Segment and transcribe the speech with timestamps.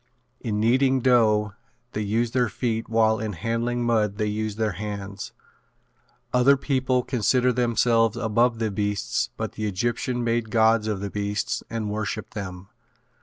[0.39, 1.53] In kneading dough
[1.91, 5.31] they use their feet while in handling mud they use their hands.
[6.33, 11.61] Other peoples consider themselves above the beasts but the Egyptians made gods of the beasts
[11.69, 12.69] and worshipped them.